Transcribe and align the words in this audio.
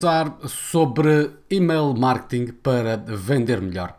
conversar 0.00 0.38
sobre 0.46 1.32
email 1.50 1.92
marketing 1.92 2.52
para 2.52 2.96
vender 2.96 3.60
melhor. 3.60 3.96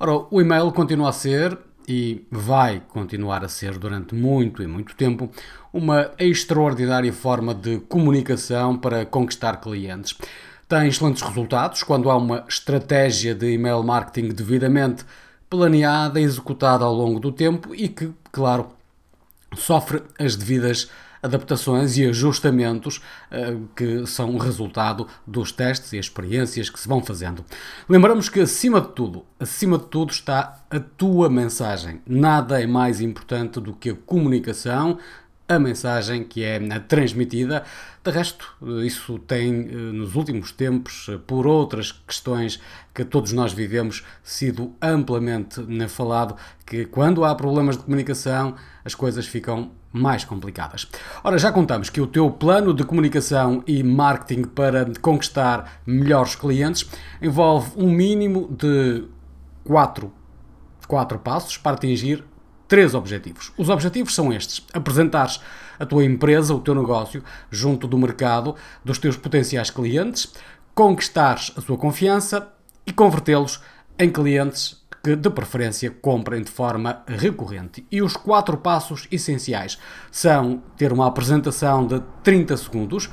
Ora, 0.00 0.26
o 0.30 0.40
e-mail 0.40 0.72
continua 0.72 1.10
a 1.10 1.12
ser 1.12 1.58
e 1.86 2.26
vai 2.30 2.80
continuar 2.88 3.44
a 3.44 3.48
ser 3.48 3.76
durante 3.76 4.14
muito 4.14 4.62
e 4.62 4.66
muito 4.66 4.96
tempo 4.96 5.30
uma 5.70 6.10
extraordinária 6.18 7.12
forma 7.12 7.54
de 7.54 7.80
comunicação 7.80 8.78
para 8.78 9.04
conquistar 9.04 9.60
clientes. 9.60 10.16
Tem 10.66 10.88
excelentes 10.88 11.20
resultados 11.20 11.82
quando 11.82 12.10
há 12.10 12.16
uma 12.16 12.46
estratégia 12.48 13.34
de 13.34 13.52
email 13.52 13.82
marketing 13.82 14.28
devidamente 14.28 15.04
planeada, 15.50 16.18
executada 16.18 16.82
ao 16.82 16.94
longo 16.94 17.20
do 17.20 17.30
tempo 17.30 17.74
e 17.74 17.90
que, 17.90 18.10
claro, 18.30 18.70
sofre 19.54 20.02
as 20.18 20.34
devidas 20.34 20.88
adaptações 21.22 21.96
e 21.96 22.06
ajustamentos 22.06 22.96
uh, 22.96 23.68
que 23.76 24.04
são 24.06 24.36
resultado 24.36 25.06
dos 25.26 25.52
testes 25.52 25.92
e 25.92 25.98
experiências 25.98 26.68
que 26.68 26.80
se 26.80 26.88
vão 26.88 27.02
fazendo. 27.02 27.44
Lembramos 27.88 28.28
que 28.28 28.40
acima 28.40 28.80
de 28.80 28.88
tudo, 28.88 29.24
acima 29.38 29.78
de 29.78 29.86
tudo 29.86 30.10
está 30.10 30.64
a 30.68 30.80
tua 30.80 31.30
mensagem. 31.30 32.02
Nada 32.06 32.60
é 32.60 32.66
mais 32.66 33.00
importante 33.00 33.60
do 33.60 33.72
que 33.72 33.90
a 33.90 33.94
comunicação, 33.94 34.98
a 35.48 35.58
mensagem 35.58 36.24
que 36.24 36.42
é 36.42 36.58
transmitida. 36.80 37.64
De 38.02 38.10
resto, 38.10 38.54
isso 38.84 39.18
tem, 39.18 39.68
eh, 39.68 39.74
nos 39.92 40.14
últimos 40.14 40.50
tempos, 40.50 41.06
eh, 41.08 41.18
por 41.26 41.46
outras 41.46 41.92
questões 41.92 42.60
que 42.94 43.04
todos 43.04 43.32
nós 43.32 43.52
vivemos, 43.52 44.02
sido 44.22 44.74
amplamente 44.80 45.60
falado 45.88 46.36
que 46.66 46.84
quando 46.86 47.24
há 47.24 47.34
problemas 47.34 47.76
de 47.76 47.84
comunicação, 47.84 48.56
as 48.84 48.94
coisas 48.94 49.26
ficam 49.26 49.70
mais 49.92 50.24
complicadas. 50.24 50.88
Ora, 51.22 51.36
já 51.36 51.52
contamos 51.52 51.90
que 51.90 52.00
o 52.00 52.06
teu 52.06 52.30
plano 52.30 52.72
de 52.72 52.84
comunicação 52.84 53.62
e 53.66 53.82
marketing 53.82 54.44
para 54.44 54.90
conquistar 55.00 55.80
melhores 55.86 56.34
clientes 56.34 56.88
envolve 57.20 57.72
um 57.76 57.90
mínimo 57.90 58.48
de 58.50 59.04
quatro, 59.64 60.12
quatro 60.88 61.18
passos 61.18 61.56
para 61.56 61.76
atingir 61.76 62.24
três 62.66 62.94
objetivos. 62.94 63.52
Os 63.58 63.68
objetivos 63.68 64.14
são 64.14 64.32
estes: 64.32 64.66
apresentares 64.72 65.40
a 65.78 65.84
tua 65.84 66.04
empresa, 66.04 66.54
o 66.54 66.60
teu 66.60 66.74
negócio, 66.74 67.22
junto 67.50 67.86
do 67.86 67.98
mercado, 67.98 68.54
dos 68.84 68.98
teus 68.98 69.16
potenciais 69.16 69.68
clientes, 69.70 70.32
conquistares 70.74 71.52
a 71.56 71.60
sua 71.60 71.76
confiança 71.76 72.48
e 72.86 72.92
convertê-los 72.92 73.60
em 73.98 74.10
clientes 74.10 74.81
que, 75.02 75.16
de 75.16 75.30
preferência, 75.30 75.90
comprem 75.90 76.42
de 76.42 76.50
forma 76.50 77.02
recorrente. 77.06 77.86
E 77.90 78.00
os 78.00 78.16
quatro 78.16 78.56
passos 78.56 79.08
essenciais 79.10 79.78
são 80.10 80.62
ter 80.76 80.92
uma 80.92 81.06
apresentação 81.06 81.86
de 81.86 82.00
30 82.22 82.56
segundos, 82.56 83.10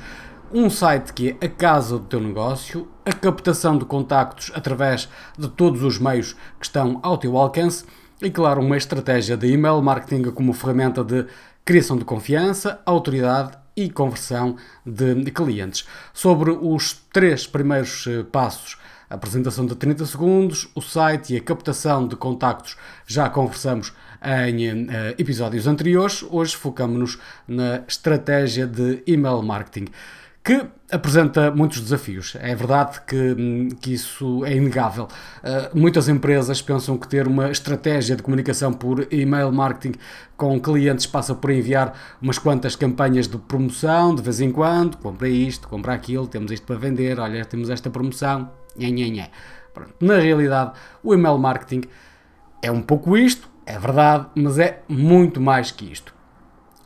um 0.52 0.68
site 0.68 1.12
que 1.12 1.36
é 1.40 1.46
a 1.46 1.48
casa 1.48 1.98
do 1.98 2.04
teu 2.04 2.20
negócio, 2.20 2.88
a 3.04 3.12
captação 3.12 3.78
de 3.78 3.84
contactos 3.84 4.50
através 4.54 5.08
de 5.38 5.48
todos 5.48 5.82
os 5.82 5.98
meios 5.98 6.32
que 6.58 6.66
estão 6.66 6.98
ao 7.02 7.18
teu 7.18 7.36
alcance 7.36 7.84
e, 8.20 8.30
claro, 8.30 8.60
uma 8.60 8.76
estratégia 8.76 9.36
de 9.36 9.46
email 9.46 9.80
marketing 9.80 10.30
como 10.30 10.52
ferramenta 10.52 11.02
de 11.02 11.26
criação 11.64 11.96
de 11.96 12.04
confiança, 12.04 12.80
autoridade 12.84 13.56
e 13.76 13.88
conversão 13.88 14.56
de 14.84 15.30
clientes. 15.30 15.86
Sobre 16.12 16.50
os 16.50 16.94
três 17.12 17.46
primeiros 17.46 18.06
eh, 18.06 18.24
passos 18.24 18.76
apresentação 19.10 19.66
de 19.66 19.74
30 19.74 20.06
segundos, 20.06 20.68
o 20.74 20.80
site 20.80 21.34
e 21.34 21.36
a 21.36 21.40
captação 21.40 22.06
de 22.06 22.16
contactos 22.16 22.76
já 23.06 23.28
conversamos 23.28 23.92
em 24.22 24.84
uh, 24.84 24.88
episódios 25.18 25.66
anteriores. 25.66 26.24
Hoje 26.30 26.56
focamos-nos 26.56 27.18
na 27.48 27.82
estratégia 27.88 28.66
de 28.66 29.02
email 29.06 29.42
marketing 29.42 29.86
que 30.42 30.66
apresenta 30.90 31.50
muitos 31.50 31.80
desafios. 31.80 32.34
É 32.40 32.54
verdade 32.54 33.00
que, 33.06 33.68
que 33.80 33.92
isso 33.92 34.44
é 34.44 34.54
inegável. 34.54 35.04
Uh, 35.04 35.78
muitas 35.78 36.08
empresas 36.08 36.62
pensam 36.62 36.96
que 36.96 37.06
ter 37.06 37.26
uma 37.28 37.50
estratégia 37.50 38.16
de 38.16 38.22
comunicação 38.22 38.72
por 38.72 39.06
email 39.12 39.52
marketing 39.52 39.98
com 40.36 40.58
clientes 40.58 41.06
passa 41.06 41.34
por 41.34 41.50
enviar 41.50 41.92
umas 42.22 42.38
quantas 42.38 42.74
campanhas 42.74 43.28
de 43.28 43.36
promoção 43.36 44.14
de 44.14 44.22
vez 44.22 44.40
em 44.40 44.50
quando, 44.50 44.96
compra 44.96 45.28
isto, 45.28 45.68
compra 45.68 45.92
aquilo, 45.92 46.26
temos 46.26 46.50
isto 46.50 46.66
para 46.66 46.76
vender, 46.76 47.20
olha, 47.20 47.44
temos 47.44 47.68
esta 47.68 47.90
promoção, 47.90 48.50
nhé. 48.88 49.30
Pronto. 49.74 49.94
Na 50.00 50.18
realidade, 50.18 50.72
o 51.02 51.14
email 51.14 51.38
marketing 51.38 51.82
é 52.62 52.70
um 52.70 52.82
pouco 52.82 53.16
isto, 53.16 53.48
é 53.66 53.78
verdade, 53.78 54.26
mas 54.34 54.58
é 54.58 54.82
muito 54.88 55.40
mais 55.40 55.70
que 55.70 55.90
isto. 55.90 56.14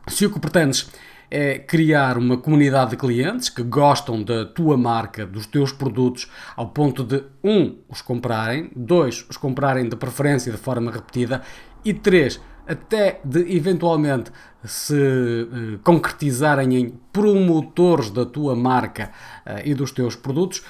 Se 0.08 0.26
o 0.26 0.30
que 0.30 0.38
pretendes 0.38 0.90
é 1.30 1.58
criar 1.58 2.16
uma 2.18 2.36
comunidade 2.36 2.90
de 2.90 2.96
clientes 2.96 3.48
que 3.48 3.62
gostam 3.62 4.22
da 4.22 4.44
tua 4.44 4.76
marca, 4.76 5.26
dos 5.26 5.46
teus 5.46 5.72
produtos, 5.72 6.30
ao 6.54 6.68
ponto 6.68 7.02
de, 7.02 7.24
um, 7.42 7.78
os 7.88 8.02
comprarem, 8.02 8.70
dois, 8.76 9.26
os 9.28 9.36
comprarem 9.36 9.88
de 9.88 9.96
preferência 9.96 10.52
de 10.52 10.58
forma 10.58 10.92
repetida 10.92 11.42
e 11.84 11.92
três, 11.92 12.40
até 12.66 13.20
de 13.24 13.40
eventualmente 13.56 14.30
se 14.64 14.94
uh, 14.94 15.78
concretizarem 15.82 16.76
em 16.76 16.90
promotores 17.12 18.10
da 18.10 18.24
tua 18.24 18.54
marca 18.54 19.10
uh, 19.44 19.60
e 19.64 19.74
dos 19.74 19.90
teus 19.90 20.16
produtos, 20.16 20.62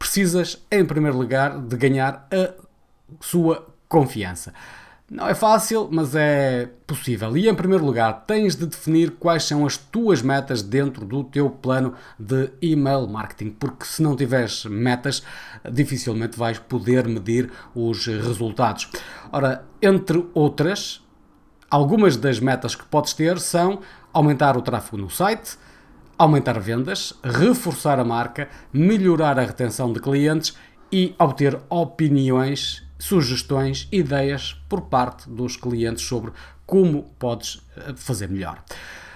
precisas, 0.00 0.66
em 0.72 0.82
primeiro 0.82 1.18
lugar, 1.18 1.60
de 1.60 1.76
ganhar 1.76 2.26
a 2.32 2.54
sua 3.20 3.66
confiança. 3.86 4.54
Não 5.10 5.28
é 5.28 5.34
fácil, 5.34 5.88
mas 5.92 6.14
é 6.14 6.70
possível. 6.86 7.36
E 7.36 7.48
em 7.48 7.54
primeiro 7.54 7.84
lugar, 7.84 8.24
tens 8.26 8.56
de 8.56 8.64
definir 8.64 9.10
quais 9.18 9.44
são 9.44 9.66
as 9.66 9.76
tuas 9.76 10.22
metas 10.22 10.62
dentro 10.62 11.04
do 11.04 11.22
teu 11.22 11.50
plano 11.50 11.94
de 12.18 12.50
email 12.62 13.06
marketing, 13.06 13.50
porque 13.50 13.84
se 13.84 14.02
não 14.02 14.16
tiveres 14.16 14.64
metas, 14.64 15.22
dificilmente 15.70 16.38
vais 16.38 16.58
poder 16.58 17.06
medir 17.06 17.50
os 17.74 18.06
resultados. 18.06 18.88
Ora, 19.30 19.64
entre 19.82 20.24
outras, 20.32 21.04
algumas 21.68 22.16
das 22.16 22.40
metas 22.40 22.74
que 22.74 22.84
podes 22.84 23.12
ter 23.12 23.38
são 23.38 23.80
aumentar 24.12 24.56
o 24.56 24.62
tráfego 24.62 24.96
no 24.96 25.10
site, 25.10 25.58
aumentar 26.22 26.60
vendas, 26.60 27.14
reforçar 27.24 27.98
a 27.98 28.04
marca, 28.04 28.46
melhorar 28.70 29.38
a 29.38 29.42
retenção 29.42 29.90
de 29.90 30.00
clientes 30.00 30.54
e 30.92 31.14
obter 31.18 31.58
opiniões 31.70 32.86
sugestões, 32.98 33.88
ideias 33.90 34.62
por 34.68 34.82
parte 34.82 35.30
dos 35.30 35.56
clientes 35.56 36.04
sobre 36.04 36.32
como 36.66 37.04
podes 37.18 37.66
eh, 37.74 37.94
fazer 37.96 38.28
melhor. 38.28 38.62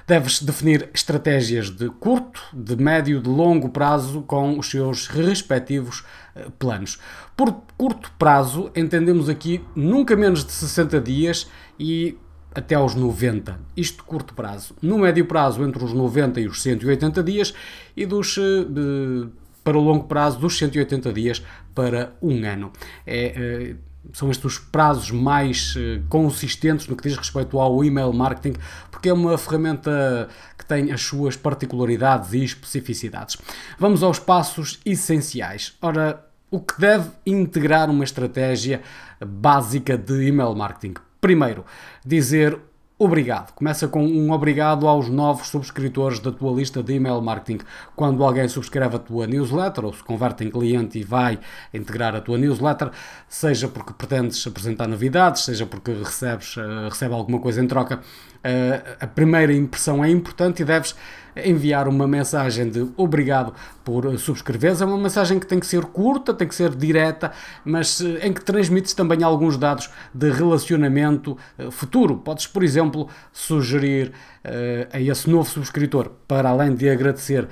Deves 0.07 0.43
definir 0.43 0.89
estratégias 0.95 1.69
de 1.69 1.91
curto, 1.91 2.43
de 2.55 2.75
médio, 2.75 3.21
de 3.21 3.29
longo 3.29 3.69
prazo 3.69 4.23
com 4.23 4.59
os 4.59 4.71
seus 4.71 5.07
respectivos 5.07 6.05
eh, 6.35 6.47
planos. 6.59 6.99
Por 7.37 7.53
curto 7.77 8.11
prazo, 8.19 8.71
entendemos 8.75 9.29
aqui 9.29 9.63
nunca 9.77 10.17
menos 10.17 10.43
de 10.43 10.53
60 10.53 11.01
dias 11.03 11.51
e 11.79 12.17
até 12.55 12.75
aos 12.75 12.95
90. 12.95 13.59
Isto 13.77 14.05
curto 14.05 14.35
prazo. 14.35 14.75
No 14.81 14.99
médio 14.99 15.27
prazo, 15.27 15.65
entre 15.65 15.83
os 15.83 15.93
90 15.93 16.41
e 16.41 16.47
os 16.47 16.63
180 16.63 17.23
dias 17.23 17.55
e 17.97 18.07
dos 18.07 18.39
eh, 18.39 18.65
de, 18.69 19.29
para 19.63 19.77
o 19.77 19.81
longo 19.81 20.05
prazo 20.05 20.39
dos 20.39 20.57
180 20.57 21.13
dias 21.13 21.43
para 21.75 22.13
um 22.23 22.45
ano. 22.45 22.71
É, 23.07 23.27
é, 23.27 23.77
são 24.13 24.31
estes 24.31 24.45
os 24.45 24.59
prazos 24.59 25.11
mais 25.11 25.75
eh, 25.77 26.01
consistentes 26.09 26.87
no 26.87 26.95
que 26.95 27.09
diz 27.09 27.17
respeito 27.17 27.59
ao 27.59 27.83
email 27.83 28.13
marketing, 28.13 28.59
porque 28.91 29.09
é 29.09 29.13
uma 29.13 29.37
ferramenta 29.39 30.29
que 30.57 30.67
tem 30.67 30.93
as 30.93 31.03
suas 31.03 31.37
particularidades 31.37 32.33
e 32.35 32.45
especificidades. 32.45 33.37
Vamos 33.79 34.03
aos 34.03 34.19
passos 34.19 34.81
essenciais. 34.85 35.75
Ora, 35.81 36.25
o 36.51 36.61
que 36.61 36.79
deve 36.79 37.11
integrar 37.27 37.91
uma 37.91 38.05
estratégia 38.05 38.83
básica 39.21 39.97
de 39.99 40.29
email 40.29 40.55
marketing? 40.55 40.95
Primeiro, 41.25 41.65
dizer 42.05 42.59
Obrigado. 42.97 43.53
Começa 43.55 43.89
com 43.89 44.07
um 44.07 44.31
obrigado 44.31 44.87
aos 44.87 45.09
novos 45.09 45.49
subscritores 45.49 46.21
da 46.21 46.31
tua 46.31 46.53
lista 46.53 46.81
de 46.81 46.93
email 46.93 47.21
marketing. 47.21 47.65
Quando 47.97 48.23
alguém 48.23 48.47
subscreve 48.47 48.95
a 48.95 48.99
tua 49.01 49.27
newsletter 49.27 49.85
ou 49.85 49.93
se 49.93 50.01
converte 50.05 50.45
em 50.45 50.51
cliente 50.51 51.01
e 51.01 51.03
vai 51.03 51.41
integrar 51.73 52.15
a 52.15 52.21
tua 52.21 52.39
newsletter, 52.39 52.93
seja 53.29 53.67
porque 53.67 53.93
pretendes 53.93 54.47
apresentar 54.47 54.87
novidades, 54.87 55.43
seja 55.43 55.67
porque 55.67 55.91
recebes, 55.93 56.57
uh, 56.57 56.89
recebe 56.89 57.13
alguma 57.15 57.41
coisa 57.41 57.61
em 57.61 57.67
troca, 57.67 57.97
uh, 57.97 58.97
a 59.01 59.07
primeira 59.09 59.53
impressão 59.53 60.05
é 60.05 60.09
importante 60.09 60.63
e 60.63 60.65
deves 60.65 60.95
enviar 61.37 61.89
uma 61.89 62.07
mensagem 62.07 62.69
de 62.69 62.87
obrigado 62.97 63.53
por 63.85 64.19
subscreveres. 64.19 64.81
É 64.81 64.85
uma 64.85 64.97
mensagem 64.97 65.39
que 65.39 65.47
tem 65.47 65.59
que 65.59 65.67
ser 65.67 65.85
curta, 65.87 66.33
tem 66.33 66.47
que 66.47 66.55
ser 66.55 66.75
direta, 66.75 67.33
mas 67.65 68.01
eh, 68.01 68.27
em 68.27 68.33
que 68.33 68.43
transmites 68.43 68.95
também 68.95 69.23
alguns 69.23 69.57
dados 69.57 69.91
de 70.13 70.31
relacionamento 70.31 71.37
eh, 71.59 71.71
futuro. 71.71 72.17
Podes, 72.17 72.47
por 72.47 72.63
exemplo, 72.63 72.84
sugerir 73.33 74.09
uh, 74.45 74.89
a 74.93 75.01
esse 75.01 75.29
novo 75.29 75.49
subscritor, 75.49 76.11
para 76.27 76.49
além 76.49 76.75
de 76.75 76.89
agradecer, 76.89 77.49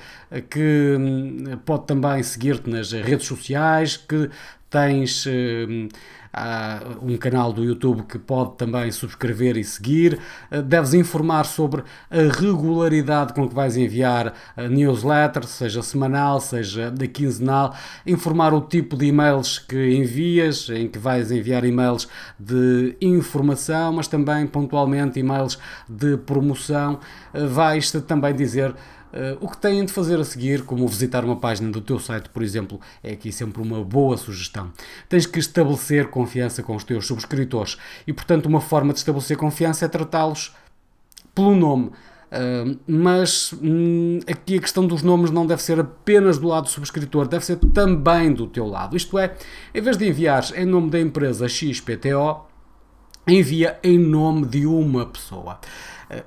que 0.50 0.96
um, 0.98 1.56
pode 1.64 1.86
também 1.86 2.22
seguir-te 2.22 2.68
nas 2.68 2.92
redes 2.92 3.26
sociais, 3.26 3.96
que 3.96 4.30
tens 4.70 5.26
um 7.02 7.16
canal 7.16 7.52
do 7.52 7.62
YouTube 7.62 8.02
que 8.04 8.18
pode 8.18 8.56
também 8.56 8.90
subscrever 8.90 9.56
e 9.56 9.64
seguir. 9.64 10.18
deves 10.64 10.94
informar 10.94 11.44
sobre 11.44 11.82
a 12.10 12.40
regularidade 12.40 13.34
com 13.34 13.48
que 13.48 13.54
vais 13.54 13.76
enviar 13.76 14.32
a 14.56 14.68
newsletter, 14.68 15.44
seja 15.44 15.82
semanal, 15.82 16.40
seja 16.40 16.90
da 16.90 17.06
quinzenal. 17.06 17.74
Informar 18.06 18.54
o 18.54 18.60
tipo 18.60 18.96
de 18.96 19.06
e-mails 19.06 19.58
que 19.58 19.94
envias, 19.94 20.68
em 20.70 20.88
que 20.88 20.98
vais 20.98 21.30
enviar 21.30 21.64
e-mails 21.64 22.08
de 22.38 22.96
informação, 23.00 23.92
mas 23.92 24.08
também 24.08 24.46
pontualmente 24.46 25.20
e-mails 25.20 25.58
de 25.88 26.16
promoção. 26.16 26.98
vais 27.32 27.90
também 27.90 28.34
dizer 28.34 28.74
Uh, 29.12 29.36
o 29.44 29.48
que 29.48 29.58
têm 29.58 29.84
de 29.84 29.92
fazer 29.92 30.18
a 30.18 30.24
seguir, 30.24 30.62
como 30.62 30.88
visitar 30.88 31.22
uma 31.22 31.36
página 31.36 31.70
do 31.70 31.82
teu 31.82 31.98
site, 31.98 32.30
por 32.30 32.42
exemplo, 32.42 32.80
é 33.02 33.12
aqui 33.12 33.30
sempre 33.30 33.60
uma 33.60 33.84
boa 33.84 34.16
sugestão. 34.16 34.72
Tens 35.06 35.26
que 35.26 35.38
estabelecer 35.38 36.08
confiança 36.08 36.62
com 36.62 36.74
os 36.74 36.82
teus 36.82 37.06
subscritores 37.06 37.76
e, 38.06 38.12
portanto, 38.12 38.46
uma 38.46 38.60
forma 38.60 38.92
de 38.94 39.00
estabelecer 39.00 39.36
confiança 39.36 39.84
é 39.84 39.88
tratá-los 39.88 40.54
pelo 41.34 41.54
nome. 41.54 41.90
Uh, 42.32 42.78
mas 42.86 43.52
hum, 43.62 44.20
aqui 44.26 44.56
a 44.56 44.60
questão 44.60 44.86
dos 44.86 45.02
nomes 45.02 45.30
não 45.30 45.44
deve 45.44 45.62
ser 45.62 45.78
apenas 45.78 46.38
do 46.38 46.48
lado 46.48 46.64
do 46.64 46.70
subscritor, 46.70 47.28
deve 47.28 47.44
ser 47.44 47.56
também 47.56 48.32
do 48.32 48.46
teu 48.46 48.66
lado. 48.66 48.96
Isto 48.96 49.18
é, 49.18 49.34
em 49.74 49.82
vez 49.82 49.98
de 49.98 50.08
enviares 50.08 50.50
em 50.56 50.64
nome 50.64 50.88
da 50.88 50.98
empresa 50.98 51.46
XPTO, 51.46 52.46
envia 53.26 53.78
em 53.82 53.98
nome 53.98 54.46
de 54.46 54.66
uma 54.66 55.04
pessoa. 55.04 55.58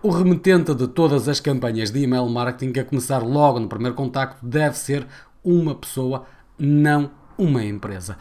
O 0.01 0.09
remetente 0.09 0.73
de 0.73 0.87
todas 0.87 1.27
as 1.29 1.39
campanhas 1.39 1.91
de 1.91 2.03
email 2.03 2.27
marketing, 2.27 2.79
a 2.79 2.83
começar 2.83 3.19
logo 3.19 3.59
no 3.59 3.67
primeiro 3.67 3.95
contacto, 3.95 4.45
deve 4.45 4.77
ser 4.77 5.05
uma 5.43 5.75
pessoa, 5.75 6.25
não 6.57 7.11
uma 7.37 7.63
empresa. 7.63 8.17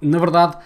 Na 0.00 0.18
verdade, 0.18 0.58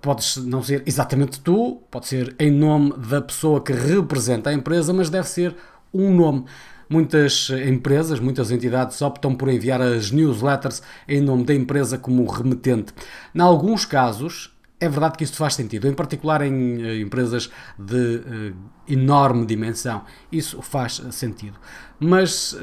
podes 0.00 0.38
não 0.38 0.62
ser 0.62 0.82
exatamente 0.84 1.40
tu, 1.40 1.82
pode 1.90 2.08
ser 2.08 2.34
em 2.40 2.50
nome 2.50 2.92
da 2.96 3.20
pessoa 3.20 3.60
que 3.60 3.72
representa 3.72 4.50
a 4.50 4.52
empresa, 4.54 4.92
mas 4.92 5.08
deve 5.08 5.28
ser 5.28 5.54
um 5.94 6.12
nome. 6.14 6.44
Muitas 6.90 7.50
empresas, 7.50 8.18
muitas 8.18 8.50
entidades 8.50 9.00
optam 9.02 9.34
por 9.34 9.48
enviar 9.48 9.80
as 9.80 10.10
newsletters 10.10 10.82
em 11.06 11.20
nome 11.20 11.44
da 11.44 11.54
empresa 11.54 11.98
como 11.98 12.24
remetente. 12.26 12.94
Em 13.34 13.40
alguns 13.40 13.84
casos, 13.84 14.57
é 14.80 14.88
verdade 14.88 15.16
que 15.16 15.24
isto 15.24 15.36
faz 15.36 15.54
sentido, 15.54 15.88
em 15.88 15.94
particular 15.94 16.42
em 16.42 16.82
uh, 16.82 17.00
empresas 17.00 17.50
de 17.78 18.16
uh, 18.16 18.56
enorme 18.86 19.44
dimensão, 19.44 20.04
isso 20.30 20.62
faz 20.62 21.02
sentido. 21.10 21.58
Mas 21.98 22.56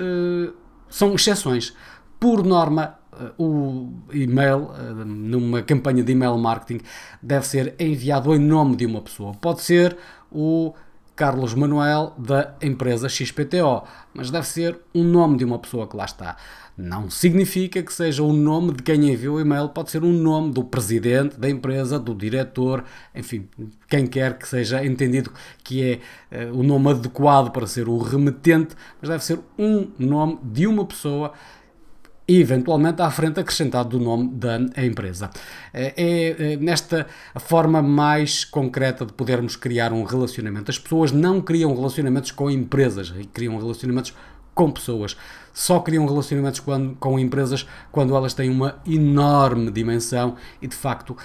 são 0.89 1.13
exceções. 1.13 1.75
Por 2.17 2.44
norma, 2.44 2.97
o 3.38 3.91
e-mail, 4.13 4.69
numa 5.06 5.62
campanha 5.62 6.01
de 6.03 6.13
email 6.13 6.38
marketing, 6.38 6.83
deve 7.21 7.45
ser 7.45 7.75
enviado 7.77 8.33
em 8.33 8.39
nome 8.39 8.77
de 8.77 8.85
uma 8.85 9.01
pessoa. 9.01 9.33
Pode 9.33 9.61
ser 9.61 9.97
o 10.31 10.73
Carlos 11.15 11.53
Manuel 11.53 12.13
da 12.17 12.56
empresa 12.62 13.07
XPTO, 13.07 13.83
mas 14.13 14.29
deve 14.29 14.45
ser 14.47 14.77
um 14.94 15.03
nome 15.03 15.38
de 15.38 15.45
uma 15.45 15.57
pessoa 15.57 15.88
que 15.88 15.95
lá 15.95 16.06
está. 16.06 16.35
Não 16.77 17.09
significa 17.09 17.81
que 17.81 17.94
seja 17.94 18.21
o 18.21 18.33
nome 18.33 18.73
de 18.73 18.83
quem 18.83 19.09
enviou 19.09 19.38
o 19.38 19.39
e-mail, 19.39 19.69
pode 19.69 19.91
ser 19.91 20.03
um 20.03 20.12
nome 20.12 20.51
do 20.51 20.62
presidente 20.62 21.39
da 21.39 21.50
empresa, 21.50 21.97
do 21.97 22.13
diretor, 22.13 22.83
enfim, 23.15 23.47
quem 23.88 24.06
quer 24.06 24.38
que 24.38 24.45
seja 24.45 24.85
entendido 24.85 25.31
que 25.63 26.01
é 26.31 26.47
uh, 26.50 26.59
o 26.59 26.63
nome 26.63 26.91
adequado 26.91 27.50
para 27.51 27.65
ser 27.65 27.88
o 27.88 27.97
remetente, 27.97 28.75
mas 29.01 29.09
deve 29.09 29.23
ser 29.23 29.39
um 29.57 29.89
nome 29.97 30.38
de 30.44 30.68
uma 30.68 30.83
pessoa 30.83 31.31
e 32.27 32.39
eventualmente 32.39 33.01
à 33.01 33.10
frente 33.12 33.39
acrescentado 33.39 33.98
do 33.98 34.04
nome 34.04 34.30
da 34.30 34.57
empresa. 34.83 35.30
É, 35.74 35.94
é, 35.95 36.54
é 36.54 36.57
nesta 36.57 37.06
forma 37.36 37.81
mais 37.81 38.44
concreta 38.44 39.06
de 39.06 39.13
podermos 39.13 39.56
criar 39.56 39.94
um 39.94 40.04
relacionamento. 40.04 40.72
As 40.72 40.80
pessoas 40.80 41.12
não 41.12 41.42
criam 41.42 41.75
relacionamentos 41.75 42.31
com 42.31 42.50
empresas, 42.50 43.13
criam 43.33 43.57
relacionamentos 43.57 44.13
com 44.56 44.72
pessoas. 44.72 45.16
Só 45.54 45.80
criam 45.80 46.06
relacionamentos 46.06 46.60
quando, 46.60 46.96
com 46.96 47.19
empresas 47.19 47.66
quando 47.92 48.16
elas 48.16 48.34
têm 48.34 48.50
uma 48.50 48.81
enorme 48.86 49.72
dimensão 49.72 50.36
e 50.62 50.68
de 50.68 50.75
facto 50.75 51.16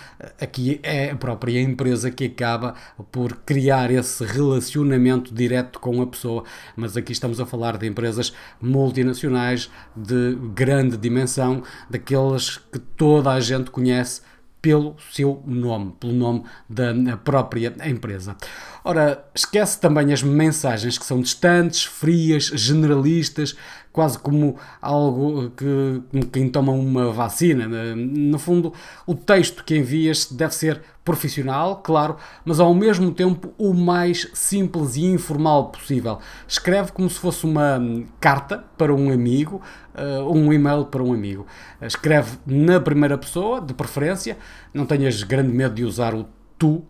aqui 0.40 0.78
é 0.82 1.10
a 1.10 1.16
própria 1.16 1.60
empresa 1.60 2.10
que 2.10 2.26
acaba 2.26 2.74
por 3.10 3.36
criar 3.38 3.90
esse 3.90 4.24
relacionamento 4.24 5.34
direto 5.34 5.80
com 5.80 6.02
a 6.02 6.06
pessoa. 6.06 6.44
Mas 6.76 6.96
aqui 6.96 7.12
estamos 7.12 7.40
a 7.40 7.46
falar 7.46 7.76
de 7.76 7.86
empresas 7.86 8.32
multinacionais 8.60 9.70
de 9.96 10.36
grande 10.54 10.96
dimensão, 10.96 11.62
daquelas 11.88 12.58
que 12.58 12.78
toda 12.78 13.32
a 13.32 13.40
gente 13.40 13.70
conhece 13.70 14.22
pelo 14.62 14.94
seu 15.10 15.42
nome, 15.46 15.92
pelo 15.98 16.12
nome 16.12 16.44
da 16.68 17.16
própria 17.16 17.74
empresa. 17.84 18.36
Ora, 18.82 19.24
esquece 19.34 19.78
também 19.78 20.12
as 20.12 20.22
mensagens 20.22 20.96
que 20.96 21.04
são 21.04 21.20
distantes, 21.20 21.84
frias, 21.84 22.44
generalistas, 22.44 23.54
quase 23.92 24.18
como 24.18 24.56
algo 24.80 25.50
que 25.50 26.02
quem 26.32 26.48
toma 26.48 26.72
uma 26.72 27.12
vacina. 27.12 27.66
No 27.94 28.38
fundo, 28.38 28.72
o 29.06 29.14
texto 29.14 29.64
que 29.64 29.76
envias 29.76 30.26
deve 30.30 30.54
ser 30.54 30.80
profissional, 31.04 31.76
claro, 31.76 32.16
mas 32.44 32.60
ao 32.60 32.72
mesmo 32.72 33.10
tempo 33.12 33.52
o 33.58 33.74
mais 33.74 34.28
simples 34.32 34.96
e 34.96 35.04
informal 35.04 35.70
possível. 35.70 36.18
Escreve 36.46 36.92
como 36.92 37.10
se 37.10 37.18
fosse 37.18 37.44
uma 37.44 37.80
carta 38.20 38.64
para 38.78 38.94
um 38.94 39.12
amigo, 39.12 39.60
uh, 39.94 40.32
um 40.32 40.52
e-mail 40.52 40.86
para 40.86 41.02
um 41.02 41.12
amigo. 41.12 41.46
Escreve 41.82 42.38
na 42.46 42.80
primeira 42.80 43.18
pessoa, 43.18 43.60
de 43.60 43.74
preferência, 43.74 44.38
não 44.72 44.86
tenhas 44.86 45.22
grande 45.22 45.52
medo 45.52 45.74
de 45.74 45.84
usar 45.84 46.14
o 46.14 46.26
tu 46.58 46.84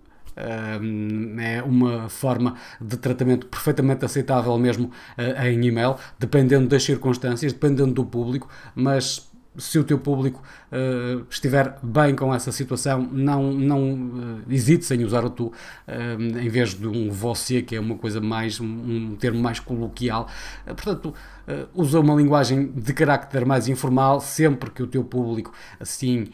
é 1.39 1.63
uma 1.63 2.09
forma 2.09 2.55
de 2.81 2.97
tratamento 2.97 3.47
perfeitamente 3.47 4.05
aceitável 4.05 4.57
mesmo 4.59 4.91
uh, 5.19 5.47
em 5.47 5.65
e-mail, 5.65 5.97
dependendo 6.19 6.69
das 6.69 6.83
circunstâncias, 6.83 7.53
dependendo 7.53 7.93
do 7.93 8.05
público, 8.05 8.49
mas 8.75 9.31
se 9.59 9.79
o 9.79 9.85
teu 9.85 9.99
público 9.99 10.43
uh, 10.71 11.25
estiver 11.29 11.77
bem 11.83 12.15
com 12.15 12.33
essa 12.33 12.53
situação, 12.53 13.03
não, 13.11 13.53
não 13.53 13.95
uh, 13.95 14.43
hesite 14.49 14.93
em 14.95 15.05
usar 15.05 15.25
o 15.25 15.31
tu, 15.31 15.47
uh, 15.47 16.39
em 16.39 16.49
vez 16.49 16.75
de 16.75 16.87
um 16.87 17.11
você, 17.11 17.61
que 17.61 17.75
é 17.75 17.81
uma 17.81 17.97
coisa 17.97 18.21
mais, 18.21 18.61
um, 18.61 19.17
termo 19.17 19.41
mais 19.41 19.59
coloquial. 19.59 20.29
portanto, 20.67 21.15
usa 21.75 21.99
uma 21.99 22.15
linguagem 22.15 22.71
de 22.71 22.93
carácter 22.93 23.45
mais 23.45 23.67
informal, 23.67 24.21
sempre 24.21 24.71
que 24.71 24.83
o 24.83 24.87
teu 24.87 25.03
público 25.03 25.53
assim 25.81 26.29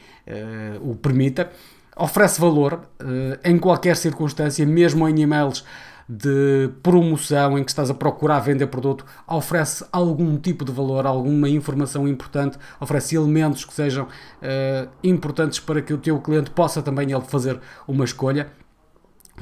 o 0.83 0.95
permita 0.95 1.51
oferece 1.97 2.41
valor 2.41 2.75
uh, 2.75 3.39
em 3.43 3.59
qualquer 3.59 3.97
circunstância, 3.97 4.65
mesmo 4.67 5.09
em 5.09 5.19
e-mails 5.19 5.65
de 6.09 6.71
promoção 6.83 7.59
em 7.59 7.65
que 7.65 7.71
estás 7.71 7.91
a 7.91 7.95
procurar 7.95 8.39
vender 8.39 8.69
produto, 8.69 9.05
oferece 9.27 9.85
algum 9.91 10.37
tipo 10.37 10.65
de 10.65 10.71
valor, 10.71 11.05
alguma 11.05 11.49
informação 11.49 12.07
importante, 12.07 12.59
oferece 12.79 13.17
elementos 13.17 13.65
que 13.65 13.73
sejam 13.73 14.05
uh, 14.05 14.89
importantes 15.03 15.59
para 15.59 15.83
que 15.83 15.93
o 15.93 15.99
teu 15.99 16.21
cliente 16.21 16.51
possa 16.51 16.81
também 16.81 17.11
ele 17.11 17.23
fazer 17.23 17.59
uma 17.89 18.05
escolha 18.05 18.49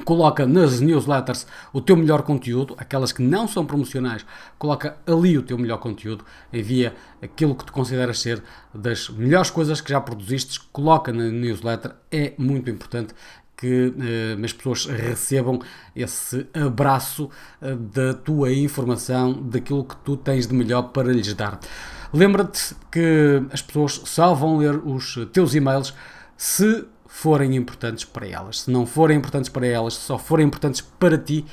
coloca 0.05 0.47
nas 0.47 0.81
newsletters 0.81 1.47
o 1.73 1.81
teu 1.81 1.97
melhor 1.97 2.23
conteúdo, 2.23 2.75
aquelas 2.79 3.13
que 3.13 3.23
não 3.23 3.47
são 3.47 3.65
promocionais, 3.65 4.25
coloca 4.59 4.97
ali 5.07 5.39
o 5.39 5.43
teu 5.43 5.57
melhor 5.59 5.79
conteúdo, 5.79 6.25
envia 6.53 6.95
aquilo 7.23 7.55
que 7.55 7.65
tu 7.65 7.73
consideras 7.73 8.21
ser 8.21 8.43
das 8.75 9.09
melhores 9.09 9.51
coisas 9.51 9.81
que 9.81 9.91
já 9.91 10.01
produziste, 10.01 10.61
coloca 10.73 11.13
na 11.13 11.25
newsletter, 11.25 11.93
é 12.11 12.35
muito 12.39 12.71
importante 12.71 13.15
que 13.57 13.95
eh, 13.99 14.45
as 14.45 14.53
pessoas 14.53 14.87
recebam 14.87 15.61
esse 15.95 16.47
abraço 16.53 17.31
eh, 17.63 17.75
da 17.75 18.13
tua 18.13 18.53
informação, 18.53 19.33
daquilo 19.33 19.85
que 19.85 19.97
tu 19.99 20.17
tens 20.17 20.47
de 20.47 20.55
melhor 20.55 20.83
para 20.91 21.13
lhes 21.13 21.33
dar. 21.35 21.61
Lembra-te 22.13 22.75
que 22.91 23.43
as 23.53 23.63
pessoas 23.63 24.01
só 24.05 24.35
vão 24.35 24.59
ler 24.59 24.77
os 24.85 25.19
teus 25.33 25.55
e-mails 25.55 25.95
se 26.37 26.85
forem 27.15 27.55
importantes 27.55 28.05
para 28.05 28.27
elas. 28.27 28.63
Se 28.63 28.71
não 28.73 28.85
forem 28.85 29.17
importantes 29.17 29.49
para 29.49 29.65
elas, 29.65 29.95
se 29.95 30.01
só 30.01 30.19
forem 30.19 30.45
importantes 30.45 30.81
para 30.81 31.17
ti, 31.17 31.47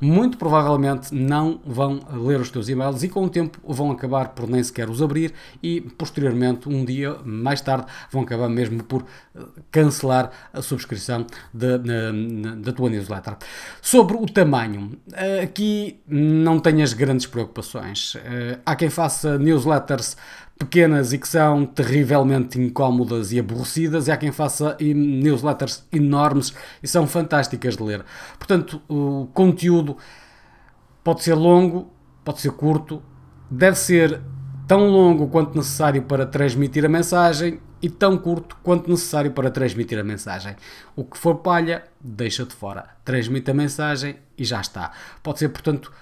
muito 0.00 0.36
provavelmente 0.36 1.14
não 1.14 1.60
vão 1.64 2.00
ler 2.12 2.40
os 2.40 2.50
teus 2.50 2.68
e-mails 2.68 3.04
e 3.04 3.08
com 3.08 3.24
o 3.24 3.30
tempo 3.30 3.58
vão 3.64 3.92
acabar 3.92 4.30
por 4.30 4.48
nem 4.48 4.62
sequer 4.62 4.90
os 4.90 5.00
abrir 5.00 5.32
e 5.62 5.80
posteriormente, 5.80 6.68
um 6.68 6.84
dia 6.84 7.16
mais 7.24 7.60
tarde, 7.60 7.86
vão 8.10 8.22
acabar 8.22 8.48
mesmo 8.48 8.82
por 8.82 9.04
eh, 9.36 9.40
cancelar 9.70 10.30
a 10.52 10.60
subscrição 10.60 11.24
da, 11.52 12.72
tua 12.72 12.90
newsletter. 12.90 13.36
Sobre 13.80 14.16
o 14.16 14.26
tamanho, 14.26 14.98
eh, 15.12 15.42
aqui 15.42 16.00
não 16.08 16.58
tenhas 16.58 16.92
grandes 16.92 17.26
preocupações. 17.26 18.16
Eh, 18.16 18.58
há 18.66 18.74
quem 18.74 18.90
faça 18.90 19.38
newsletters 19.38 20.16
pequenas 20.58 21.12
e 21.12 21.18
que 21.18 21.28
são 21.28 21.66
terrivelmente 21.66 22.60
incómodas 22.60 23.32
e 23.32 23.38
aborrecidas, 23.38 24.06
e 24.06 24.12
há 24.12 24.16
quem 24.16 24.30
faça 24.30 24.76
newsletters 24.80 25.84
enormes 25.92 26.54
e 26.82 26.88
são 26.88 27.06
fantásticas 27.06 27.76
de 27.76 27.82
ler. 27.82 28.04
Portanto, 28.38 28.80
o 28.88 29.28
conteúdo 29.34 29.96
pode 31.02 31.22
ser 31.22 31.34
longo, 31.34 31.90
pode 32.24 32.40
ser 32.40 32.52
curto, 32.52 33.02
deve 33.50 33.76
ser 33.76 34.20
tão 34.66 34.88
longo 34.88 35.28
quanto 35.28 35.56
necessário 35.56 36.02
para 36.02 36.24
transmitir 36.24 36.84
a 36.84 36.88
mensagem 36.88 37.60
e 37.82 37.90
tão 37.90 38.16
curto 38.16 38.56
quanto 38.62 38.88
necessário 38.88 39.30
para 39.32 39.50
transmitir 39.50 39.98
a 39.98 40.04
mensagem. 40.04 40.56
O 40.96 41.04
que 41.04 41.18
for 41.18 41.36
palha, 41.36 41.84
deixa 42.00 42.46
de 42.46 42.54
fora. 42.54 42.88
Transmite 43.04 43.50
a 43.50 43.54
mensagem 43.54 44.16
e 44.38 44.44
já 44.44 44.60
está. 44.60 44.92
Pode 45.22 45.40
ser, 45.40 45.50
portanto, 45.50 45.92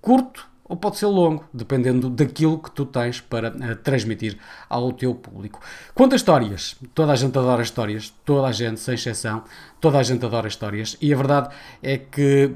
curto 0.00 0.49
ou 0.70 0.76
pode 0.76 0.98
ser 0.98 1.06
longo, 1.06 1.44
dependendo 1.52 2.08
daquilo 2.08 2.56
que 2.56 2.70
tu 2.70 2.86
tens 2.86 3.20
para 3.20 3.48
uh, 3.48 3.74
transmitir 3.82 4.38
ao 4.68 4.92
teu 4.92 5.12
público. 5.12 5.60
Quanto 5.92 6.12
a 6.12 6.16
histórias, 6.16 6.76
toda 6.94 7.10
a 7.10 7.16
gente 7.16 7.36
adora 7.36 7.60
histórias, 7.60 8.14
toda 8.24 8.46
a 8.46 8.52
gente, 8.52 8.78
sem 8.78 8.94
exceção, 8.94 9.42
toda 9.80 9.98
a 9.98 10.02
gente 10.04 10.24
adora 10.24 10.46
histórias, 10.46 10.96
e 11.00 11.12
a 11.12 11.16
verdade 11.16 11.52
é 11.82 11.98
que 11.98 12.54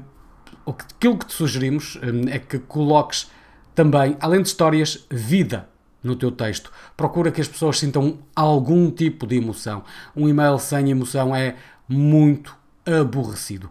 aquilo 0.65 1.17
que 1.17 1.25
te 1.25 1.33
sugerimos 1.33 1.97
um, 1.97 2.29
é 2.29 2.39
que 2.39 2.57
coloques 2.57 3.29
também, 3.75 4.15
além 4.21 4.41
de 4.41 4.47
histórias, 4.47 5.05
vida 5.11 5.67
no 6.01 6.15
teu 6.15 6.31
texto. 6.31 6.71
Procura 6.95 7.31
que 7.31 7.41
as 7.41 7.49
pessoas 7.49 7.77
sintam 7.77 8.19
algum 8.33 8.89
tipo 8.89 9.27
de 9.27 9.35
emoção. 9.35 9.83
Um 10.15 10.29
e-mail 10.29 10.57
sem 10.57 10.89
emoção 10.89 11.35
é 11.35 11.55
muito 11.85 12.55
aborrecido. 12.85 13.69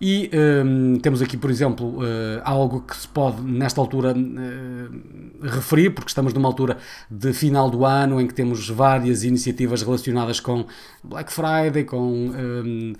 E 0.00 0.30
um, 0.64 0.98
temos 0.98 1.22
aqui, 1.22 1.36
por 1.36 1.50
exemplo, 1.50 1.98
uh, 1.98 2.40
algo 2.42 2.80
que 2.80 2.96
se 2.96 3.06
pode, 3.06 3.40
nesta 3.42 3.80
altura, 3.80 4.12
uh, 4.12 5.46
referir, 5.46 5.90
porque 5.90 6.08
estamos 6.08 6.32
numa 6.34 6.48
altura 6.48 6.78
de 7.10 7.32
final 7.32 7.70
do 7.70 7.84
ano 7.84 8.20
em 8.20 8.26
que 8.26 8.34
temos 8.34 8.68
várias 8.68 9.22
iniciativas 9.24 9.82
relacionadas 9.82 10.40
com 10.40 10.66
Black 11.02 11.32
Friday, 11.32 11.84
com. 11.84 12.02
Um, 12.02 12.92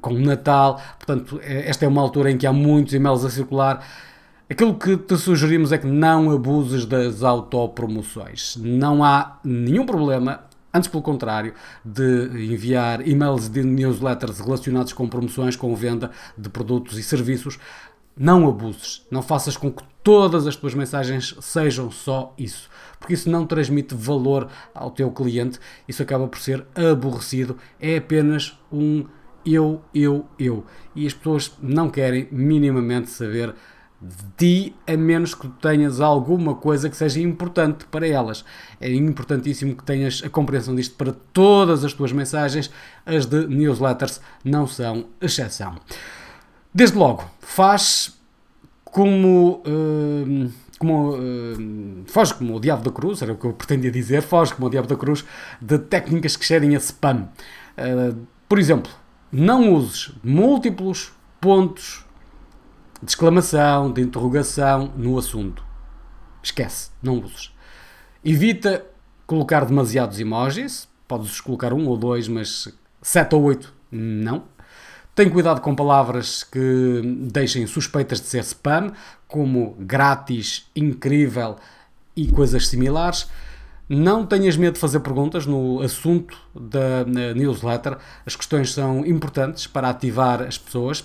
com 0.00 0.14
Natal, 0.14 0.80
portanto, 0.96 1.38
eh, 1.42 1.68
esta 1.68 1.84
é 1.84 1.88
uma 1.88 2.00
altura 2.00 2.30
em 2.30 2.38
que 2.38 2.46
há 2.46 2.52
muitos 2.52 2.94
e-mails 2.94 3.26
a 3.26 3.30
circular 3.30 3.84
Aquilo 4.52 4.74
que 4.74 4.98
te 4.98 5.16
sugerimos 5.16 5.72
é 5.72 5.78
que 5.78 5.86
não 5.86 6.30
abuses 6.30 6.84
das 6.84 7.22
autopromoções. 7.22 8.54
Não 8.56 9.02
há 9.02 9.38
nenhum 9.42 9.86
problema, 9.86 10.40
antes 10.72 10.88
pelo 10.88 11.02
contrário, 11.02 11.54
de 11.84 12.52
enviar 12.52 13.06
e-mails 13.06 13.48
de 13.48 13.62
newsletters 13.62 14.40
relacionados 14.40 14.92
com 14.92 15.08
promoções, 15.08 15.56
com 15.56 15.74
venda 15.74 16.10
de 16.36 16.48
produtos 16.48 16.98
e 16.98 17.02
serviços. 17.02 17.58
Não 18.16 18.46
abuses, 18.46 19.06
não 19.10 19.22
faças 19.22 19.56
com 19.56 19.72
que 19.72 19.82
todas 20.02 20.46
as 20.46 20.54
tuas 20.54 20.74
mensagens 20.74 21.34
sejam 21.40 21.90
só 21.90 22.34
isso, 22.36 22.68
porque 22.98 23.14
isso 23.14 23.30
não 23.30 23.46
transmite 23.46 23.94
valor 23.94 24.48
ao 24.74 24.90
teu 24.90 25.10
cliente, 25.10 25.58
isso 25.88 26.02
acaba 26.02 26.28
por 26.28 26.38
ser 26.38 26.66
aborrecido, 26.74 27.56
é 27.80 27.96
apenas 27.96 28.58
um 28.70 29.06
eu, 29.44 29.82
eu, 29.94 30.26
eu. 30.38 30.64
E 30.94 31.06
as 31.06 31.14
pessoas 31.14 31.52
não 31.60 31.88
querem 31.90 32.28
minimamente 32.30 33.10
saber 33.10 33.54
de 34.02 34.24
ti, 34.36 34.76
a 34.86 34.96
menos 34.96 35.34
que 35.34 35.46
tenhas 35.60 36.00
alguma 36.00 36.56
coisa 36.56 36.90
que 36.90 36.96
seja 36.96 37.20
importante 37.20 37.84
para 37.86 38.06
elas. 38.06 38.44
É 38.80 38.92
importantíssimo 38.92 39.76
que 39.76 39.84
tenhas 39.84 40.22
a 40.24 40.28
compreensão 40.28 40.74
disto 40.74 40.96
para 40.96 41.12
todas 41.32 41.84
as 41.84 41.92
tuas 41.92 42.10
mensagens, 42.10 42.70
as 43.06 43.26
de 43.26 43.46
newsletters 43.46 44.20
não 44.44 44.66
são 44.66 45.06
exceção. 45.20 45.76
Desde 46.74 46.96
logo, 46.96 47.24
faz 47.40 48.18
como. 48.84 49.62
Uh, 49.66 50.50
como, 50.78 51.14
uh, 51.14 52.04
foge 52.06 52.34
como 52.34 52.56
o 52.56 52.60
diabo 52.60 52.82
da 52.82 52.90
cruz, 52.90 53.22
era 53.22 53.32
o 53.32 53.36
que 53.36 53.44
eu 53.44 53.52
pretendia 53.52 53.88
dizer, 53.88 54.20
foge 54.20 54.52
como 54.52 54.66
o 54.66 54.70
diabo 54.70 54.88
da 54.88 54.96
cruz 54.96 55.24
de 55.60 55.78
técnicas 55.78 56.36
que 56.36 56.44
cheirem 56.44 56.74
a 56.74 56.78
spam. 56.78 57.28
Uh, 57.78 58.26
por 58.48 58.58
exemplo, 58.58 58.90
não 59.30 59.72
uses 59.72 60.10
múltiplos 60.24 61.12
pontos 61.40 62.04
de 63.02 63.10
exclamação, 63.10 63.92
de 63.92 64.00
interrogação 64.00 64.92
no 64.96 65.18
assunto. 65.18 65.64
Esquece, 66.42 66.90
não 67.02 67.18
uses. 67.18 67.52
Evita 68.24 68.86
colocar 69.26 69.64
demasiados 69.64 70.20
emojis, 70.20 70.88
podes 71.08 71.40
colocar 71.40 71.72
um 71.72 71.86
ou 71.88 71.96
dois, 71.96 72.28
mas 72.28 72.68
sete 73.00 73.34
ou 73.34 73.42
oito 73.42 73.74
não. 73.90 74.44
Tem 75.14 75.28
cuidado 75.28 75.60
com 75.60 75.74
palavras 75.74 76.42
que 76.42 77.02
deixem 77.30 77.66
suspeitas 77.66 78.20
de 78.20 78.26
ser 78.28 78.42
spam, 78.44 78.92
como 79.26 79.76
grátis, 79.78 80.70
incrível 80.74 81.56
e 82.16 82.30
coisas 82.30 82.68
similares. 82.68 83.28
Não 83.88 84.24
tenhas 84.24 84.56
medo 84.56 84.74
de 84.74 84.80
fazer 84.80 85.00
perguntas 85.00 85.44
no 85.44 85.82
assunto 85.82 86.38
da 86.54 87.04
newsletter. 87.34 87.98
As 88.24 88.36
questões 88.36 88.72
são 88.72 89.04
importantes 89.04 89.66
para 89.66 89.90
ativar 89.90 90.40
as 90.40 90.56
pessoas 90.56 91.04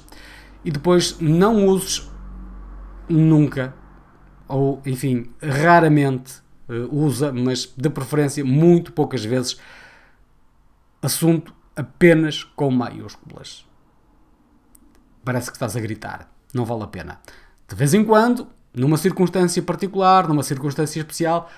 e 0.68 0.72
depois 0.72 1.18
não 1.22 1.66
uses 1.66 2.12
nunca, 3.08 3.74
ou 4.50 4.82
enfim, 4.86 5.32
raramente 5.42 6.42
uh, 6.68 6.94
usa, 6.94 7.32
mas 7.32 7.74
de 7.78 7.90
preferência 7.90 8.44
muito 8.44 8.92
poucas 8.92 9.24
vezes, 9.24 9.58
assunto 11.02 11.56
apenas 11.74 12.44
com 12.44 12.70
maiúsculas. 12.70 13.66
Parece 15.24 15.50
que 15.50 15.56
estás 15.56 15.78
a 15.78 15.80
gritar, 15.80 16.30
não 16.54 16.66
vale 16.66 16.84
a 16.84 16.88
pena. 16.88 17.22
De 17.66 17.74
vez 17.74 17.94
em 17.94 18.04
quando, 18.04 18.46
numa 18.74 18.98
circunstância 18.98 19.64
particular, 19.64 20.28
numa 20.28 20.44
circunstância 20.44 21.00
especial, 21.00 21.50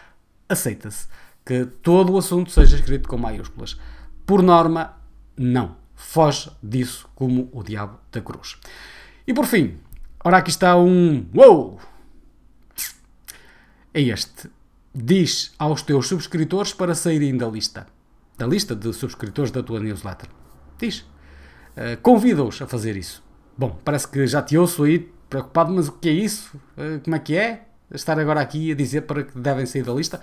aceita-se 0.48 1.08
que 1.44 1.66
todo 1.66 2.14
o 2.14 2.18
assunto 2.20 2.52
seja 2.52 2.76
escrito 2.76 3.10
com 3.10 3.18
maiúsculas. 3.18 3.76
Por 4.24 4.44
norma, 4.44 5.00
não. 5.36 5.78
Foge 5.96 6.52
disso 6.62 7.10
como 7.16 7.50
o 7.52 7.64
diabo 7.64 7.98
da 8.12 8.22
cruz. 8.22 8.56
E 9.30 9.34
por 9.34 9.46
fim, 9.46 9.78
ora 10.24 10.38
aqui 10.38 10.50
está 10.50 10.76
um 10.76 11.24
wow! 11.36 11.78
É 13.94 14.02
este. 14.02 14.50
Diz 14.92 15.54
aos 15.60 15.84
teus 15.84 16.08
subscritores 16.08 16.74
para 16.74 16.96
saírem 16.96 17.38
da 17.38 17.46
lista. 17.46 17.86
Da 18.40 18.48
lista 18.48 18.76
de 18.76 18.92
subscritores 18.92 19.52
da 19.52 19.62
tua 19.62 19.80
newsletter. 19.80 20.28
Diz. 20.80 21.02
Uh, 21.78 21.96
Convida-os 22.02 22.60
a 22.60 22.66
fazer 22.66 22.98
isso. 22.98 23.24
Bom, 23.56 23.80
parece 23.86 24.08
que 24.08 24.26
já 24.26 24.42
te 24.42 24.58
ouço 24.58 24.84
aí 24.84 24.98
preocupado, 25.30 25.72
mas 25.72 25.90
o 25.90 25.92
que 25.92 26.10
é 26.10 26.14
isso? 26.14 26.60
Uh, 26.76 27.00
como 27.04 27.16
é 27.16 27.20
que 27.20 27.36
é? 27.36 27.68
Estar 27.94 28.20
agora 28.20 28.42
aqui 28.42 28.72
a 28.72 28.76
dizer 28.76 29.02
para 29.02 29.24
que 29.26 29.38
devem 29.38 29.68
sair 29.68 29.84
da 29.84 29.94
lista. 29.94 30.20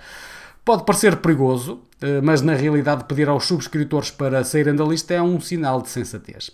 Pode 0.67 0.83
parecer 0.83 1.15
perigoso, 1.15 1.79
eh, 2.01 2.19
mas 2.19 2.41
na 2.41 2.53
realidade 2.53 3.05
pedir 3.05 3.29
aos 3.29 3.45
subscritores 3.45 4.11
para 4.11 4.43
saírem 4.43 4.75
da 4.75 4.83
lista 4.83 5.13
é 5.13 5.21
um 5.21 5.39
sinal 5.39 5.81
de 5.81 5.87
sensatez. 5.87 6.51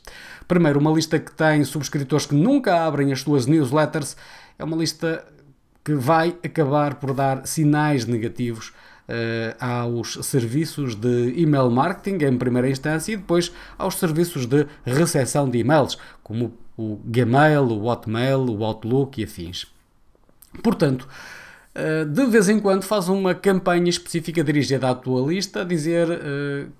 Primeiro, 0.47 0.79
uma 0.79 0.91
lista 0.91 1.17
que 1.17 1.31
tem 1.31 1.63
subscritores 1.63 2.27
que 2.27 2.35
nunca 2.35 2.85
abrem 2.85 3.11
as 3.11 3.21
suas 3.21 3.47
newsletters 3.47 4.15
é 4.59 4.63
uma 4.63 4.77
lista 4.77 5.25
que 5.83 5.95
vai 5.95 6.37
acabar 6.45 6.93
por 6.93 7.15
dar 7.15 7.47
sinais 7.47 8.05
negativos 8.05 8.67
uh, 8.69 9.55
aos 9.59 10.19
serviços 10.21 10.93
de 10.93 11.33
email 11.35 11.71
marketing 11.71 12.23
em 12.23 12.37
primeira 12.37 12.69
instância 12.69 13.13
e 13.13 13.17
depois 13.17 13.51
aos 13.79 13.95
serviços 13.95 14.45
de 14.45 14.67
recepção 14.85 15.49
de 15.49 15.57
e-mails, 15.57 15.97
como 16.21 16.53
o 16.77 16.99
Gmail, 17.03 17.63
o 17.63 17.85
Hotmail, 17.85 18.45
o 18.45 18.63
Outlook 18.63 19.19
e 19.19 19.23
afins. 19.23 19.65
Portanto, 20.61 21.07
de 22.11 22.25
vez 22.27 22.49
em 22.49 22.59
quando 22.59 22.83
faz 22.83 23.09
uma 23.09 23.33
campanha 23.33 23.89
específica 23.89 24.43
dirigida 24.43 24.89
à 24.89 24.95
tua 24.95 25.27
lista, 25.27 25.61
a 25.61 25.63
dizer 25.63 26.07
uh, 26.07 26.71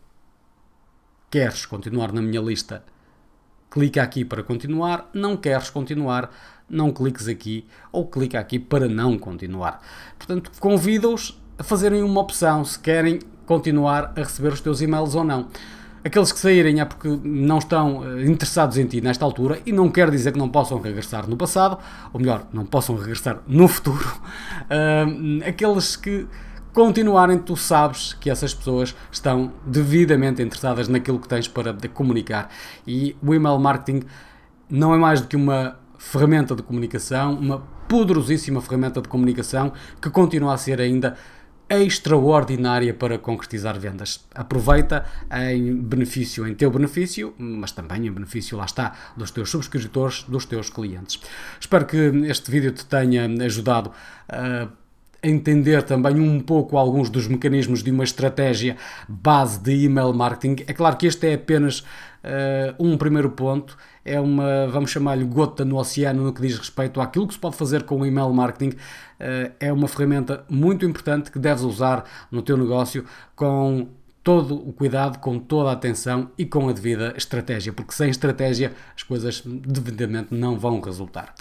queres 1.32 1.66
continuar 1.66 2.12
na 2.12 2.22
minha 2.22 2.42
lista 2.42 2.84
clica 3.74 4.04
aqui 4.04 4.24
para 4.24 4.44
continuar, 4.44 5.10
não 5.16 5.36
queres 5.36 5.72
continuar, 5.72 6.30
não 6.70 6.92
cliques 6.92 7.28
aqui 7.28 7.66
ou 7.92 8.06
clica 8.08 8.40
aqui 8.40 8.60
para 8.60 8.88
não 8.88 9.18
continuar. 9.18 9.82
Portanto, 10.16 10.52
convido-os 10.60 11.42
a 11.58 11.64
fazerem 11.64 12.04
uma 12.04 12.22
opção 12.22 12.64
se 12.64 12.78
querem 12.78 13.18
continuar 13.48 14.14
a 14.16 14.20
receber 14.20 14.54
os 14.54 14.62
teus 14.62 14.80
e-mails 14.80 15.16
ou 15.16 15.24
não. 15.24 15.48
Aqueles 16.06 16.32
que 16.32 16.40
saírem 16.40 16.82
é 16.82 16.86
porque 16.86 17.08
não 17.24 17.60
estão 17.60 18.04
eh, 18.04 18.26
interessados 18.26 18.78
em 18.78 18.86
ti 18.86 19.00
nesta 19.00 19.24
altura 19.24 19.60
e 19.66 19.72
não 19.72 19.90
quer 19.90 20.12
dizer 20.12 20.34
que 20.34 20.38
não 20.40 20.50
possam 20.50 20.80
regressar 20.82 21.30
no 21.30 21.38
passado, 21.38 21.78
ou 22.12 22.20
melhor, 22.20 22.46
não 22.52 22.66
possam 22.66 22.96
regressar 22.96 23.40
no 23.48 23.68
futuro. 23.68 24.04
Uh, 24.64 25.48
aqueles 25.48 25.96
que 25.96 26.26
continuarem, 26.74 27.38
tu 27.38 27.56
sabes 27.56 28.14
que 28.14 28.30
essas 28.30 28.54
pessoas 28.54 28.96
estão 29.12 29.52
devidamente 29.66 30.42
interessadas 30.42 30.88
naquilo 30.88 31.20
que 31.20 31.28
tens 31.28 31.48
para 31.48 31.76
comunicar. 31.94 32.50
E 32.88 33.16
o 33.22 33.34
email 33.34 33.60
marketing 33.60 34.04
não 34.70 34.96
é 34.96 34.98
mais 34.98 35.22
do 35.22 35.28
que 35.28 35.36
uma 35.36 35.78
ferramenta 36.00 36.56
de 36.56 36.64
comunicação, 36.64 37.36
uma 37.36 37.60
poderosíssima 37.88 38.62
ferramenta 38.62 39.02
de 39.02 39.08
comunicação 39.08 39.72
que 40.02 40.10
continua 40.10 40.54
a 40.54 40.58
ser 40.58 40.82
ainda 40.82 41.16
extraordinária 41.70 42.94
para 42.94 43.18
concretizar 43.18 43.80
vendas. 43.80 44.26
Aproveita 44.34 45.06
em 45.32 45.76
benefício, 45.76 46.48
em 46.48 46.54
teu 46.54 46.70
benefício, 46.70 47.34
mas 47.38 47.72
também 47.72 48.08
em 48.08 48.12
benefício, 48.12 48.58
lá 48.58 48.66
está, 48.66 48.94
dos 49.18 49.32
teus 49.32 49.50
subscritores, 49.50 50.24
dos 50.24 50.46
teus 50.46 50.70
clientes. 50.70 51.20
Espero 51.60 51.86
que 51.86 51.98
este 52.28 52.52
vídeo 52.52 52.72
te 52.72 52.86
tenha 52.86 53.26
ajudado 53.44 53.92
a 54.30 54.68
entender 55.24 55.82
também 55.84 56.20
um 56.20 56.40
pouco 56.40 56.78
alguns 56.78 57.10
dos 57.10 57.28
mecanismos 57.28 57.82
de 57.82 57.92
uma 57.92 58.04
estratégia 58.04 58.76
base 59.08 59.60
de 59.60 59.86
email 59.86 60.14
marketing. 60.14 60.64
É 60.68 60.74
claro 60.74 60.98
que 60.98 61.08
este 61.08 61.28
é 61.28 61.34
apenas 61.36 61.80
uh, 61.80 62.76
um 62.78 62.98
primeiro 62.98 63.30
ponto, 63.32 63.78
é 64.04 64.20
uma, 64.20 64.68
vamos 64.68 64.92
chamar-lhe 64.92 65.24
gota 65.24 65.64
no 65.64 65.78
oceano 65.78 66.24
no 66.24 66.34
que 66.34 66.42
diz 66.42 66.58
respeito 66.58 67.00
àquilo 67.00 67.28
que 67.28 67.34
se 67.34 67.40
pode 67.40 67.56
fazer 67.56 67.84
com 67.84 68.02
o 68.02 68.06
email 68.06 68.32
marketing. 68.34 68.76
Uh, 68.76 69.52
é 69.60 69.72
uma 69.72 69.88
ferramenta 69.88 70.44
muito 70.50 70.86
importante 70.86 71.32
que 71.32 71.40
deves 71.40 71.64
usar 71.64 72.04
no 72.30 72.42
teu 72.42 72.58
negócio 72.58 73.06
com 73.36 73.88
todo 74.24 74.56
o 74.56 74.72
cuidado, 74.72 75.20
com 75.20 75.38
toda 75.38 75.70
a 75.70 75.74
atenção 75.74 76.32
e 76.38 76.46
com 76.46 76.70
a 76.70 76.72
devida 76.72 77.14
estratégia, 77.18 77.74
porque 77.74 77.94
sem 77.94 78.10
estratégia 78.10 78.74
as 78.96 79.04
coisas 79.04 79.44
devidamente 79.46 80.34
não 80.34 80.58
vão 80.58 80.80
resultar. 80.80 81.34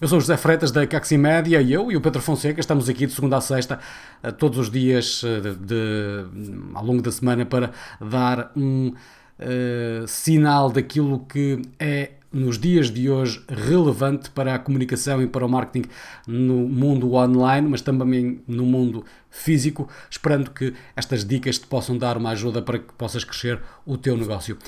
Eu 0.00 0.08
sou 0.08 0.20
José 0.20 0.36
Freitas 0.36 0.72
da 0.72 0.84
Caximédia 0.86 1.62
e 1.62 1.72
eu 1.72 1.92
e 1.92 1.96
o 1.96 2.00
Pedro 2.00 2.20
Fonseca 2.20 2.58
estamos 2.58 2.88
aqui 2.88 3.06
de 3.06 3.12
segunda 3.12 3.36
a 3.36 3.40
sexta, 3.40 3.78
eh, 4.22 4.32
todos 4.32 4.58
os 4.58 4.68
dias 4.68 5.22
eh, 5.24 5.40
de, 5.40 5.54
de, 5.54 6.74
ao 6.74 6.84
longo 6.84 7.00
da 7.00 7.12
semana 7.12 7.46
para 7.46 7.70
dar 8.00 8.50
um 8.56 8.88
uh, 8.88 10.06
sinal 10.08 10.70
daquilo 10.70 11.20
que 11.20 11.62
é 11.78 12.10
nos 12.34 12.58
dias 12.58 12.90
de 12.90 13.08
hoje 13.08 13.42
relevante 13.48 14.28
para 14.30 14.54
a 14.54 14.58
comunicação 14.58 15.22
e 15.22 15.26
para 15.26 15.46
o 15.46 15.48
marketing 15.48 15.88
no 16.26 16.68
mundo 16.68 17.14
online, 17.14 17.68
mas 17.68 17.80
também 17.80 18.42
no 18.46 18.66
mundo 18.66 19.04
físico, 19.30 19.88
esperando 20.10 20.50
que 20.50 20.74
estas 20.96 21.24
dicas 21.24 21.58
te 21.58 21.66
possam 21.66 21.96
dar 21.96 22.16
uma 22.16 22.30
ajuda 22.30 22.60
para 22.60 22.80
que 22.80 22.92
possas 22.94 23.22
crescer 23.22 23.60
o 23.86 23.96
teu 23.96 24.16
negócio. 24.16 24.58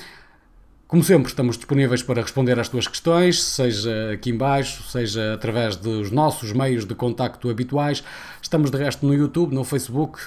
Como 0.87 1.03
sempre, 1.03 1.27
estamos 1.27 1.57
disponíveis 1.57 2.01
para 2.01 2.21
responder 2.21 2.57
às 2.57 2.69
tuas 2.69 2.87
questões, 2.87 3.43
seja 3.43 4.11
aqui 4.13 4.29
embaixo, 4.29 4.83
seja 4.83 5.33
através 5.33 5.75
dos 5.75 6.11
nossos 6.11 6.53
meios 6.53 6.85
de 6.85 6.95
contacto 6.95 7.49
habituais. 7.49 8.01
Estamos 8.41 8.71
de 8.71 8.77
resto 8.77 9.05
no 9.05 9.13
YouTube, 9.13 9.53
no 9.53 9.65
Facebook, 9.65 10.21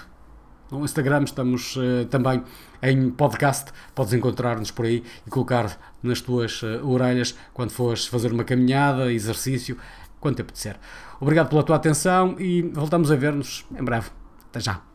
no 0.71 0.85
Instagram, 0.85 1.25
estamos 1.25 1.77
uh, 1.77 2.07
também 2.11 2.43
em 2.83 3.11
podcast. 3.11 3.73
Podes 3.95 4.13
encontrar-nos 4.13 4.71
por 4.71 4.87
aí 4.87 5.03
e 5.27 5.31
colocar 5.31 5.79
nas 6.03 6.21
tuas 6.21 6.63
uh, 6.63 6.87
orelhas 6.87 7.37
quando 7.53 7.71
fores 7.71 8.07
fazer 8.07 8.33
uma 8.33 8.45
caminhada, 8.45 9.13
exercício, 9.13 9.77
quando 10.21 10.37
te 10.37 10.43
apetecer. 10.43 10.77
Obrigado 11.21 11.49
pela 11.49 11.63
tua 11.63 11.77
atenção 11.77 12.37
e 12.39 12.63
voltamos 12.63 13.11
a 13.11 13.17
ver-nos 13.17 13.65
em 13.79 13.85
breve. 13.85 14.11
Até 14.49 14.61
já. 14.61 14.90